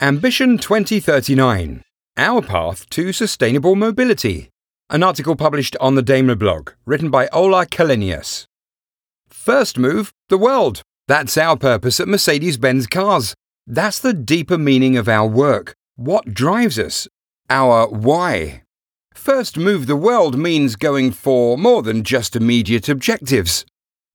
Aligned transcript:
Ambition 0.00 0.58
2039 0.58 1.80
Our 2.16 2.42
Path 2.42 2.90
to 2.90 3.12
Sustainable 3.12 3.76
Mobility. 3.76 4.50
An 4.90 5.04
article 5.04 5.36
published 5.36 5.76
on 5.80 5.94
the 5.94 6.02
Daimler 6.02 6.34
blog, 6.34 6.72
written 6.84 7.12
by 7.12 7.28
Ola 7.28 7.64
Källenius. 7.64 8.44
First 9.28 9.78
move, 9.78 10.12
the 10.28 10.36
world. 10.36 10.82
That's 11.06 11.38
our 11.38 11.56
purpose 11.56 12.00
at 12.00 12.08
Mercedes 12.08 12.56
Benz 12.56 12.88
Cars. 12.88 13.36
That's 13.68 14.00
the 14.00 14.12
deeper 14.12 14.58
meaning 14.58 14.96
of 14.96 15.08
our 15.08 15.28
work. 15.28 15.76
What 15.94 16.34
drives 16.34 16.76
us? 16.76 17.06
Our 17.48 17.86
why. 17.86 18.62
First 19.14 19.56
move 19.56 19.86
the 19.86 19.94
world 19.94 20.36
means 20.36 20.74
going 20.74 21.12
for 21.12 21.56
more 21.56 21.84
than 21.84 22.02
just 22.02 22.34
immediate 22.34 22.88
objectives. 22.88 23.64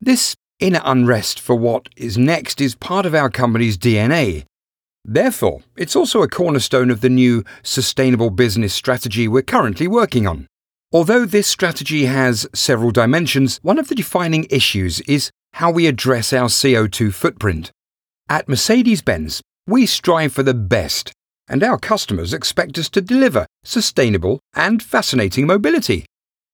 This 0.02 0.36
inner 0.60 0.82
unrest 0.84 1.39
for 1.39 1.56
what 1.56 1.88
is 1.96 2.18
next 2.18 2.60
is 2.60 2.75
part 2.75 3.06
of 3.06 3.16
our 3.16 3.30
company's 3.30 3.78
DNA. 3.78 4.43
Therefore, 5.06 5.62
it's 5.76 5.96
also 5.96 6.21
a 6.21 6.28
cornerstone 6.28 6.92
of 6.92 7.02
the 7.02 7.10
new 7.10 7.44
sustainable 7.64 8.30
business 8.30 8.74
strategy 8.74 9.28
we're 9.28 9.42
currently 9.42 9.88
working 9.88 10.28
on. 10.28 10.48
Although 10.92 11.26
this 11.26 11.48
strategy 11.48 12.06
has 12.06 12.48
several 12.54 12.92
dimensions, 12.92 13.60
one 13.62 13.78
of 13.78 13.88
the 13.88 13.96
defining 13.96 14.48
issues 14.50 15.02
is 15.02 15.30
how 15.54 15.71
we 15.71 15.88
address 15.88 16.34
our 16.34 16.48
CO2 16.48 17.14
footprint. 17.14 17.71
At 18.28 18.50
Mercedes 18.50 19.02
Benz, 19.02 19.42
we 19.68 19.86
strive 19.86 20.34
for 20.34 20.43
the 20.43 20.54
best, 20.54 21.12
and 21.48 21.64
our 21.64 21.78
customers 21.78 22.34
expect 22.34 22.78
us 22.78 22.90
to 22.90 23.02
deliver 23.02 23.46
sustainable 23.64 24.40
and 24.56 24.82
fascinating 24.82 25.48
mobility. 25.48 26.06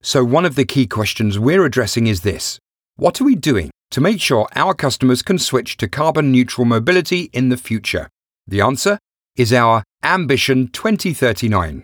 So, 0.01 0.23
one 0.23 0.45
of 0.45 0.55
the 0.55 0.65
key 0.65 0.85
questions 0.85 1.39
we're 1.39 1.65
addressing 1.65 2.07
is 2.07 2.21
this 2.21 2.59
What 2.97 3.19
are 3.19 3.25
we 3.25 3.35
doing 3.35 3.71
to 3.91 4.01
make 4.01 4.21
sure 4.21 4.47
our 4.55 4.73
customers 4.73 5.21
can 5.21 5.39
switch 5.39 5.77
to 5.77 5.87
carbon 5.87 6.31
neutral 6.31 6.65
mobility 6.65 7.29
in 7.33 7.49
the 7.49 7.57
future? 7.57 8.09
The 8.47 8.61
answer 8.61 8.99
is 9.35 9.51
our 9.51 9.83
Ambition 10.03 10.67
2039. 10.67 11.83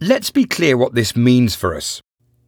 Let's 0.00 0.30
be 0.30 0.44
clear 0.44 0.76
what 0.76 0.94
this 0.94 1.14
means 1.14 1.54
for 1.54 1.76
us. 1.76 2.00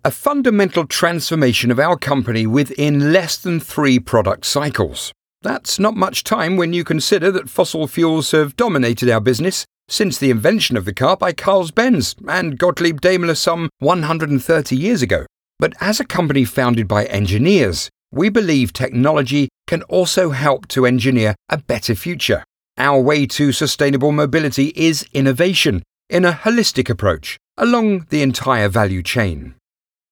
A 0.05 0.10
fundamental 0.10 0.84
transformation 0.84 1.70
of 1.70 1.78
our 1.78 1.96
company 1.96 2.44
within 2.44 3.12
less 3.12 3.36
than 3.36 3.60
three 3.60 4.00
product 4.00 4.46
cycles. 4.46 5.12
That's 5.42 5.78
not 5.78 5.94
much 5.94 6.24
time 6.24 6.56
when 6.56 6.72
you 6.72 6.83
consider 6.83 7.30
that 7.30 7.48
fossil 7.48 7.86
fuels 7.86 8.33
have 8.33 8.56
dominated 8.56 9.08
our 9.08 9.20
business 9.20 9.64
since 9.88 10.18
the 10.18 10.30
invention 10.30 10.77
of 10.77 10.84
the 10.84 10.94
car 10.94 11.16
by 11.16 11.33
Carl 11.33 11.68
Benz 11.72 12.16
and 12.27 12.58
Gottlieb 12.58 13.00
Daimler 13.00 13.36
some 13.36 13.68
130 13.78 14.77
years 14.77 15.02
ago. 15.02 15.24
But 15.60 15.74
as 15.80 16.00
a 16.00 16.05
company 16.05 16.44
founded 16.44 16.88
by 16.88 17.05
engineers, 17.05 17.90
we 18.10 18.28
believe 18.28 18.72
technology 18.72 19.48
can 19.68 19.83
also 19.84 20.30
help 20.30 20.66
to 20.68 20.84
engineer 20.84 21.36
a 21.48 21.58
better 21.58 21.94
future. 21.94 22.42
Our 22.78 23.01
way 23.01 23.27
to 23.27 23.53
sustainable 23.53 24.12
mobility 24.12 24.73
is 24.75 25.06
innovation 25.12 25.83
in 26.09 26.25
a 26.25 26.33
holistic 26.33 26.89
approach 26.89 27.37
along 27.59 28.06
the 28.09 28.23
entire 28.23 28.69
value 28.69 29.03
chain. 29.03 29.55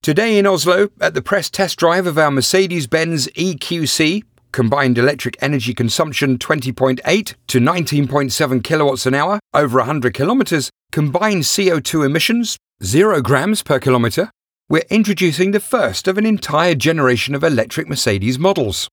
Today 0.03 0.39
in 0.39 0.47
Oslo, 0.47 0.91
at 1.01 1.15
the 1.15 1.23
press 1.23 1.49
test 1.49 1.79
drive 1.79 2.07
of 2.07 2.19
our 2.19 2.31
Mercedes 2.31 2.87
Benz 2.87 3.29
EQC, 3.29 4.25
combined 4.53 4.99
electric 4.99 5.37
energy 5.43 5.73
consumption 5.73 6.37
20.8 6.39 7.35
to 7.47 7.59
19.7 7.61 8.65
kilowatts 8.65 9.07
an 9.07 9.15
hour 9.15 9.41
over 9.55 9.79
100 9.79 10.13
kilometers, 10.13 10.71
combined 10.93 11.45
CO2 11.45 12.05
emissions 12.05 12.59
0 12.83 13.21
grams 13.21 13.63
per 13.63 13.79
kilometer, 13.79 14.31
we're 14.69 14.85
introducing 14.89 15.51
the 15.51 15.61
first 15.61 16.09
of 16.09 16.17
an 16.17 16.25
entire 16.25 16.75
generation 16.75 17.35
of 17.35 17.45
electric 17.45 17.89
Mercedes 17.89 18.39
models. 18.39 18.89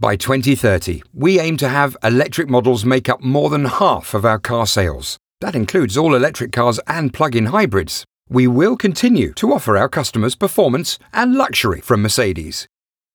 By 0.00 0.16
2030, 0.16 1.02
we 1.12 1.38
aim 1.38 1.58
to 1.58 1.68
have 1.68 1.94
electric 2.02 2.48
models 2.48 2.86
make 2.86 3.10
up 3.10 3.22
more 3.22 3.50
than 3.50 3.66
half 3.66 4.14
of 4.14 4.24
our 4.24 4.38
car 4.38 4.66
sales. 4.66 5.18
That 5.42 5.54
includes 5.54 5.94
all 5.94 6.14
electric 6.14 6.52
cars 6.52 6.80
and 6.86 7.12
plug 7.12 7.36
in 7.36 7.46
hybrids. 7.46 8.06
We 8.26 8.46
will 8.46 8.78
continue 8.78 9.34
to 9.34 9.52
offer 9.52 9.76
our 9.76 9.90
customers 9.90 10.34
performance 10.34 10.98
and 11.12 11.34
luxury 11.34 11.82
from 11.82 12.00
Mercedes. 12.00 12.66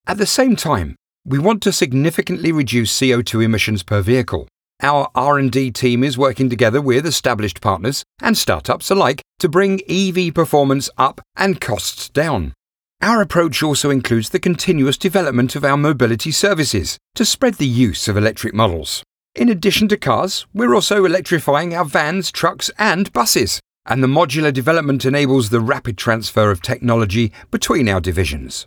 At 0.05 0.19
the 0.19 0.27
same 0.27 0.55
time, 0.55 0.95
we 1.25 1.39
want 1.39 1.63
to 1.63 1.71
significantly 1.71 2.51
reduce 2.51 2.95
CO2 2.95 3.43
emissions 3.43 3.81
per 3.81 4.01
vehicle. 4.03 4.47
Our 4.83 5.09
R&D 5.15 5.71
team 5.71 6.03
is 6.03 6.19
working 6.19 6.51
together 6.51 6.81
with 6.81 7.07
established 7.07 7.61
partners 7.61 8.03
and 8.21 8.37
startups 8.37 8.91
alike 8.91 9.23
to 9.39 9.49
bring 9.49 9.81
EV 9.89 10.35
performance 10.35 10.91
up 10.99 11.19
and 11.35 11.59
costs 11.59 12.09
down. 12.09 12.53
Our 13.01 13.21
approach 13.21 13.61
also 13.61 13.89
includes 13.91 14.29
the 14.29 14.39
continuous 14.39 14.97
development 14.97 15.55
of 15.55 15.63
our 15.63 15.77
mobility 15.77 16.31
services 16.31 16.97
to 17.13 17.25
spread 17.25 17.55
the 17.55 17.67
use 17.67 18.07
of 18.07 18.17
electric 18.17 18.53
models. 18.53 19.03
In 19.35 19.49
addition 19.49 19.87
to 19.89 19.97
cars, 19.97 20.47
we're 20.53 20.73
also 20.73 21.05
electrifying 21.05 21.75
our 21.75 21.85
vans, 21.85 22.31
trucks, 22.31 22.71
and 22.79 23.11
buses, 23.13 23.59
and 23.85 24.01
the 24.01 24.07
modular 24.07 24.51
development 24.51 25.05
enables 25.05 25.49
the 25.49 25.59
rapid 25.59 25.97
transfer 25.97 26.49
of 26.49 26.61
technology 26.61 27.31
between 27.51 27.87
our 27.89 28.01
divisions. 28.01 28.65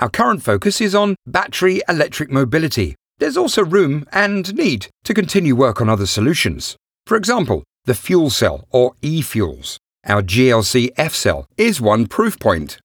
Our 0.00 0.10
current 0.10 0.42
focus 0.42 0.80
is 0.80 0.94
on 0.94 1.16
battery 1.26 1.80
electric 1.88 2.30
mobility. 2.30 2.94
There's 3.18 3.36
also 3.36 3.64
room 3.64 4.06
and 4.12 4.54
need 4.54 4.88
to 5.04 5.14
continue 5.14 5.56
work 5.56 5.80
on 5.80 5.88
other 5.88 6.06
solutions. 6.06 6.76
For 7.06 7.16
example, 7.16 7.64
the 7.84 7.94
fuel 7.94 8.30
cell 8.30 8.66
or 8.70 8.92
e 9.02 9.22
fuels. 9.22 9.78
Our 10.04 10.22
GLC 10.22 10.90
F 10.96 11.14
cell 11.14 11.46
is 11.56 11.80
one 11.80 12.06
proof 12.06 12.38
point. 12.38 12.78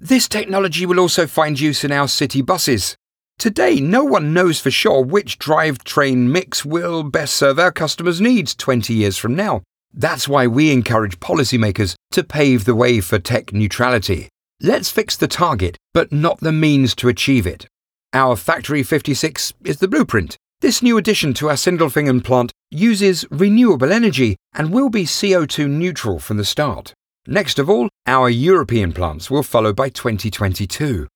This 0.00 0.28
technology 0.28 0.86
will 0.86 1.00
also 1.00 1.26
find 1.26 1.58
use 1.58 1.82
in 1.82 1.90
our 1.90 2.06
city 2.06 2.40
buses. 2.40 2.96
Today, 3.36 3.80
no 3.80 4.04
one 4.04 4.32
knows 4.32 4.60
for 4.60 4.70
sure 4.70 5.04
which 5.04 5.40
drivetrain 5.40 6.28
mix 6.28 6.64
will 6.64 7.02
best 7.02 7.34
serve 7.34 7.58
our 7.58 7.72
customers' 7.72 8.20
needs 8.20 8.54
20 8.54 8.94
years 8.94 9.18
from 9.18 9.34
now. 9.34 9.62
That's 9.92 10.28
why 10.28 10.46
we 10.46 10.70
encourage 10.70 11.18
policymakers 11.18 11.96
to 12.12 12.22
pave 12.22 12.64
the 12.64 12.76
way 12.76 13.00
for 13.00 13.18
tech 13.18 13.52
neutrality. 13.52 14.28
Let's 14.60 14.88
fix 14.88 15.16
the 15.16 15.26
target, 15.26 15.76
but 15.92 16.12
not 16.12 16.38
the 16.38 16.52
means 16.52 16.94
to 16.96 17.08
achieve 17.08 17.44
it. 17.44 17.66
Our 18.12 18.36
Factory 18.36 18.84
56 18.84 19.52
is 19.64 19.78
the 19.78 19.88
blueprint. 19.88 20.36
This 20.60 20.80
new 20.80 20.96
addition 20.96 21.34
to 21.34 21.48
our 21.48 21.56
Sindelfingen 21.56 22.22
plant 22.22 22.52
uses 22.70 23.24
renewable 23.30 23.92
energy 23.92 24.36
and 24.54 24.72
will 24.72 24.90
be 24.90 25.04
CO2 25.04 25.68
neutral 25.68 26.20
from 26.20 26.36
the 26.36 26.44
start. 26.44 26.94
Next 27.30 27.58
of 27.58 27.68
all, 27.68 27.90
our 28.06 28.30
European 28.30 28.94
plants 28.94 29.30
will 29.30 29.42
follow 29.42 29.74
by 29.74 29.90
2022. 29.90 31.06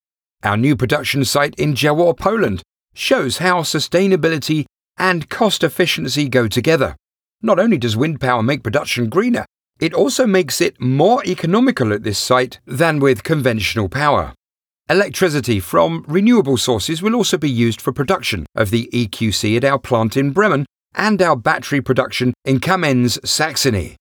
Our 0.42 0.58
new 0.58 0.76
production 0.76 1.24
site 1.24 1.54
in 1.54 1.72
Jawor, 1.72 2.14
Poland, 2.18 2.62
shows 2.92 3.38
how 3.38 3.62
sustainability 3.62 4.66
and 4.98 5.30
cost 5.30 5.64
efficiency 5.64 6.28
go 6.28 6.48
together. 6.48 6.96
Not 7.40 7.58
only 7.58 7.78
does 7.78 7.96
wind 7.96 8.20
power 8.20 8.42
make 8.42 8.62
production 8.62 9.08
greener, 9.08 9.46
it 9.80 9.94
also 9.94 10.26
makes 10.26 10.60
it 10.60 10.78
more 10.78 11.24
economical 11.24 11.94
at 11.94 12.02
this 12.02 12.18
site 12.18 12.60
than 12.66 13.00
with 13.00 13.24
conventional 13.24 13.88
power. 13.88 14.34
Electricity 14.90 15.60
from 15.60 16.04
renewable 16.06 16.58
sources 16.58 17.00
will 17.00 17.14
also 17.14 17.38
be 17.38 17.50
used 17.50 17.80
for 17.80 17.90
production 17.90 18.44
of 18.54 18.68
the 18.68 18.90
EQC 18.92 19.56
at 19.56 19.64
our 19.64 19.78
plant 19.78 20.18
in 20.18 20.32
Bremen 20.32 20.66
and 20.94 21.22
our 21.22 21.36
battery 21.36 21.80
production 21.80 22.34
in 22.44 22.60
Kamenz, 22.60 23.18
Saxony. 23.26 23.96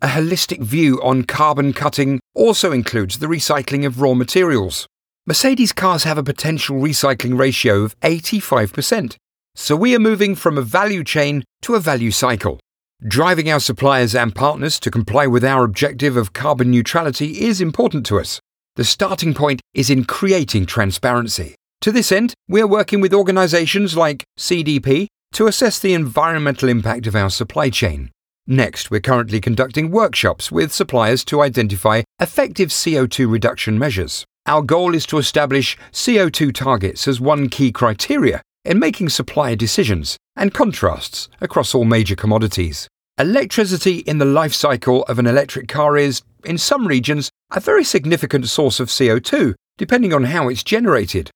A 0.00 0.06
holistic 0.06 0.60
view 0.60 1.02
on 1.02 1.24
carbon 1.24 1.72
cutting 1.72 2.20
also 2.32 2.70
includes 2.70 3.18
the 3.18 3.26
recycling 3.26 3.84
of 3.84 4.00
raw 4.00 4.14
materials. 4.14 4.86
Mercedes 5.26 5.72
cars 5.72 6.04
have 6.04 6.16
a 6.16 6.22
potential 6.22 6.76
recycling 6.76 7.36
ratio 7.36 7.82
of 7.82 7.98
85%, 7.98 9.16
so 9.56 9.74
we 9.74 9.96
are 9.96 9.98
moving 9.98 10.36
from 10.36 10.56
a 10.56 10.62
value 10.62 11.02
chain 11.02 11.42
to 11.62 11.74
a 11.74 11.80
value 11.80 12.12
cycle. 12.12 12.60
Driving 13.04 13.50
our 13.50 13.58
suppliers 13.58 14.14
and 14.14 14.32
partners 14.32 14.78
to 14.80 14.90
comply 14.92 15.26
with 15.26 15.44
our 15.44 15.64
objective 15.64 16.16
of 16.16 16.32
carbon 16.32 16.70
neutrality 16.70 17.40
is 17.40 17.60
important 17.60 18.06
to 18.06 18.20
us. 18.20 18.38
The 18.76 18.84
starting 18.84 19.34
point 19.34 19.60
is 19.74 19.90
in 19.90 20.04
creating 20.04 20.66
transparency. 20.66 21.56
To 21.80 21.90
this 21.90 22.12
end, 22.12 22.34
we 22.46 22.60
are 22.60 22.68
working 22.68 23.00
with 23.00 23.12
organizations 23.12 23.96
like 23.96 24.22
CDP 24.38 25.08
to 25.32 25.48
assess 25.48 25.80
the 25.80 25.94
environmental 25.94 26.68
impact 26.68 27.08
of 27.08 27.16
our 27.16 27.30
supply 27.30 27.68
chain. 27.68 28.12
Next, 28.50 28.90
we're 28.90 29.00
currently 29.00 29.42
conducting 29.42 29.90
workshops 29.90 30.50
with 30.50 30.72
suppliers 30.72 31.22
to 31.26 31.42
identify 31.42 32.00
effective 32.18 32.70
CO2 32.70 33.30
reduction 33.30 33.78
measures. 33.78 34.24
Our 34.46 34.62
goal 34.62 34.94
is 34.94 35.04
to 35.08 35.18
establish 35.18 35.76
CO2 35.92 36.54
targets 36.54 37.06
as 37.06 37.20
one 37.20 37.50
key 37.50 37.70
criteria 37.70 38.40
in 38.64 38.78
making 38.78 39.10
supplier 39.10 39.54
decisions 39.54 40.16
and 40.34 40.54
contrasts 40.54 41.28
across 41.42 41.74
all 41.74 41.84
major 41.84 42.16
commodities. 42.16 42.88
Electricity 43.18 43.98
in 43.98 44.16
the 44.16 44.24
life 44.24 44.54
cycle 44.54 45.02
of 45.02 45.18
an 45.18 45.26
electric 45.26 45.68
car 45.68 45.98
is, 45.98 46.22
in 46.42 46.56
some 46.56 46.86
regions, 46.86 47.28
a 47.52 47.60
very 47.60 47.84
significant 47.84 48.48
source 48.48 48.80
of 48.80 48.88
CO2, 48.88 49.52
depending 49.76 50.14
on 50.14 50.24
how 50.24 50.48
it's 50.48 50.64
generated. 50.64 51.30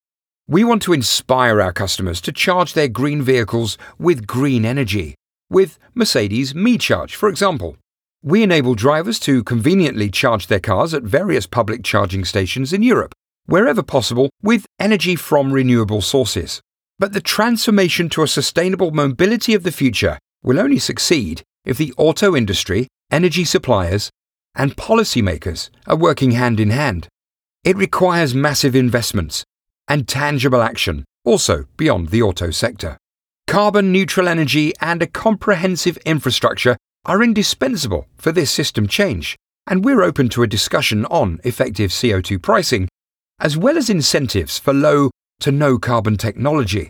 We 0.48 0.64
want 0.64 0.80
to 0.84 0.94
inspire 0.94 1.60
our 1.60 1.74
customers 1.74 2.22
to 2.22 2.32
charge 2.32 2.72
their 2.72 2.88
green 2.88 3.20
vehicles 3.20 3.76
with 3.98 4.26
green 4.26 4.64
energy 4.64 5.14
with 5.52 5.78
Mercedes 5.94 6.54
MeCharge, 6.54 7.14
for 7.14 7.28
example. 7.28 7.76
We 8.22 8.42
enable 8.42 8.74
drivers 8.74 9.18
to 9.20 9.44
conveniently 9.44 10.10
charge 10.10 10.46
their 10.46 10.60
cars 10.60 10.94
at 10.94 11.02
various 11.02 11.46
public 11.46 11.84
charging 11.84 12.24
stations 12.24 12.72
in 12.72 12.82
Europe, 12.82 13.14
wherever 13.46 13.82
possible, 13.82 14.30
with 14.42 14.66
energy 14.80 15.14
from 15.14 15.52
renewable 15.52 16.00
sources. 16.00 16.60
But 16.98 17.12
the 17.12 17.20
transformation 17.20 18.08
to 18.10 18.22
a 18.22 18.28
sustainable 18.28 18.92
mobility 18.92 19.54
of 19.54 19.62
the 19.62 19.72
future 19.72 20.18
will 20.42 20.58
only 20.58 20.78
succeed 20.78 21.42
if 21.64 21.76
the 21.76 21.92
auto 21.96 22.34
industry, 22.34 22.88
energy 23.10 23.44
suppliers, 23.44 24.10
and 24.54 24.76
policymakers 24.76 25.70
are 25.86 25.96
working 25.96 26.32
hand 26.32 26.60
in 26.60 26.70
hand. 26.70 27.08
It 27.64 27.76
requires 27.76 28.34
massive 28.34 28.74
investments 28.74 29.44
and 29.88 30.08
tangible 30.08 30.62
action, 30.62 31.04
also 31.24 31.66
beyond 31.76 32.08
the 32.08 32.22
auto 32.22 32.50
sector. 32.50 32.98
Carbon 33.52 33.92
neutral 33.92 34.28
energy 34.28 34.72
and 34.80 35.02
a 35.02 35.06
comprehensive 35.06 35.98
infrastructure 36.06 36.74
are 37.04 37.22
indispensable 37.22 38.06
for 38.16 38.32
this 38.32 38.50
system 38.50 38.88
change, 38.88 39.36
and 39.66 39.84
we're 39.84 40.00
open 40.00 40.30
to 40.30 40.42
a 40.42 40.46
discussion 40.46 41.04
on 41.10 41.38
effective 41.44 41.90
CO2 41.90 42.40
pricing, 42.40 42.88
as 43.38 43.58
well 43.58 43.76
as 43.76 43.90
incentives 43.90 44.58
for 44.58 44.72
low 44.72 45.10
to 45.40 45.52
no 45.52 45.78
carbon 45.78 46.16
technology, 46.16 46.88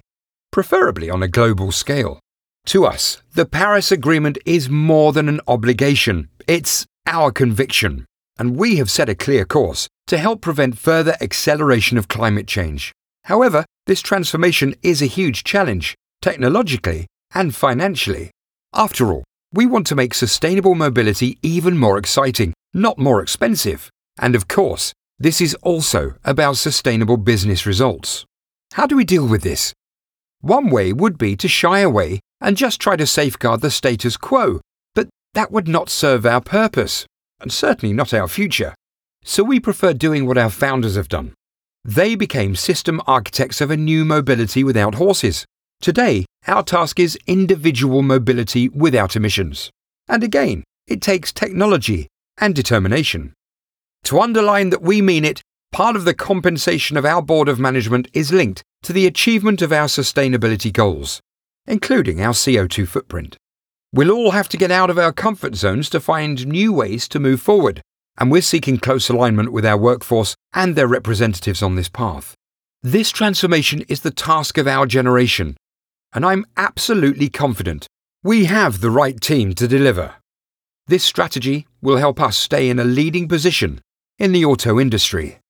preferably 0.52 1.10
on 1.10 1.20
a 1.20 1.26
global 1.26 1.72
scale. 1.72 2.20
To 2.66 2.84
us, 2.84 3.20
the 3.34 3.44
Paris 3.44 3.90
Agreement 3.90 4.38
is 4.46 4.70
more 4.70 5.12
than 5.12 5.28
an 5.28 5.40
obligation, 5.48 6.28
it's 6.46 6.86
our 7.08 7.32
conviction, 7.32 8.04
and 8.38 8.54
we 8.54 8.76
have 8.76 8.88
set 8.88 9.08
a 9.08 9.16
clear 9.16 9.44
course 9.44 9.88
to 10.06 10.16
help 10.16 10.40
prevent 10.40 10.78
further 10.78 11.16
acceleration 11.20 11.98
of 11.98 12.06
climate 12.06 12.46
change. 12.46 12.92
However, 13.24 13.64
this 13.88 14.00
transformation 14.00 14.76
is 14.84 15.02
a 15.02 15.06
huge 15.06 15.42
challenge, 15.42 15.96
technologically 16.22 17.06
and 17.34 17.54
financially. 17.54 18.30
After 18.72 19.12
all, 19.12 19.24
we 19.52 19.66
want 19.66 19.86
to 19.88 19.94
make 19.94 20.14
sustainable 20.14 20.74
mobility 20.74 21.38
even 21.42 21.76
more 21.76 21.98
exciting, 21.98 22.54
not 22.72 22.98
more 22.98 23.20
expensive. 23.20 23.90
And 24.18 24.34
of 24.34 24.48
course, 24.48 24.94
this 25.18 25.40
is 25.40 25.54
also 25.56 26.14
about 26.24 26.56
sustainable 26.56 27.18
business 27.18 27.66
results. 27.66 28.24
How 28.72 28.86
do 28.86 28.96
we 28.96 29.04
deal 29.04 29.26
with 29.26 29.42
this? 29.42 29.74
One 30.40 30.70
way 30.70 30.92
would 30.92 31.18
be 31.18 31.36
to 31.36 31.48
shy 31.48 31.80
away 31.80 32.20
and 32.40 32.56
just 32.56 32.80
try 32.80 32.96
to 32.96 33.06
safeguard 33.06 33.60
the 33.60 33.70
status 33.70 34.16
quo, 34.16 34.60
but 34.94 35.08
that 35.34 35.52
would 35.52 35.68
not 35.68 35.90
serve 35.90 36.26
our 36.26 36.40
purpose, 36.40 37.06
and 37.40 37.52
certainly 37.52 37.92
not 37.92 38.14
our 38.14 38.26
future. 38.26 38.74
So 39.22 39.44
we 39.44 39.60
prefer 39.60 39.92
doing 39.92 40.26
what 40.26 40.38
our 40.38 40.50
founders 40.50 40.96
have 40.96 41.08
done. 41.08 41.34
They 41.84 42.14
became 42.14 42.56
system 42.56 43.00
architects 43.06 43.60
of 43.60 43.70
a 43.70 43.76
new 43.76 44.04
mobility 44.04 44.64
without 44.64 44.96
horses. 44.96 45.44
Today, 45.82 46.26
our 46.46 46.62
task 46.62 47.00
is 47.00 47.18
individual 47.26 48.02
mobility 48.02 48.68
without 48.68 49.16
emissions. 49.16 49.68
And 50.08 50.22
again, 50.22 50.62
it 50.86 51.02
takes 51.02 51.32
technology 51.32 52.06
and 52.38 52.54
determination. 52.54 53.32
To 54.04 54.20
underline 54.20 54.70
that 54.70 54.82
we 54.82 55.02
mean 55.02 55.24
it, 55.24 55.42
part 55.72 55.96
of 55.96 56.04
the 56.04 56.14
compensation 56.14 56.96
of 56.96 57.04
our 57.04 57.20
Board 57.20 57.48
of 57.48 57.58
Management 57.58 58.06
is 58.12 58.32
linked 58.32 58.62
to 58.84 58.92
the 58.92 59.08
achievement 59.08 59.60
of 59.60 59.72
our 59.72 59.88
sustainability 59.88 60.72
goals, 60.72 61.20
including 61.66 62.22
our 62.22 62.32
CO2 62.32 62.86
footprint. 62.86 63.36
We'll 63.92 64.12
all 64.12 64.30
have 64.30 64.48
to 64.50 64.56
get 64.56 64.70
out 64.70 64.88
of 64.88 64.98
our 64.98 65.12
comfort 65.12 65.56
zones 65.56 65.90
to 65.90 65.98
find 65.98 66.46
new 66.46 66.72
ways 66.72 67.08
to 67.08 67.18
move 67.18 67.40
forward, 67.40 67.82
and 68.18 68.30
we're 68.30 68.42
seeking 68.42 68.78
close 68.78 69.08
alignment 69.08 69.52
with 69.52 69.66
our 69.66 69.76
workforce 69.76 70.36
and 70.54 70.76
their 70.76 70.86
representatives 70.86 71.60
on 71.60 71.74
this 71.74 71.88
path. 71.88 72.36
This 72.84 73.10
transformation 73.10 73.82
is 73.88 74.02
the 74.02 74.12
task 74.12 74.58
of 74.58 74.68
our 74.68 74.86
generation, 74.86 75.56
and 76.14 76.24
I'm 76.24 76.46
absolutely 76.56 77.28
confident 77.28 77.86
we 78.24 78.44
have 78.44 78.80
the 78.80 78.90
right 78.90 79.20
team 79.20 79.52
to 79.54 79.66
deliver. 79.66 80.14
This 80.86 81.02
strategy 81.02 81.66
will 81.80 81.96
help 81.96 82.20
us 82.20 82.36
stay 82.36 82.70
in 82.70 82.78
a 82.78 82.84
leading 82.84 83.26
position 83.26 83.80
in 84.18 84.32
the 84.32 84.44
auto 84.44 84.78
industry. 84.78 85.38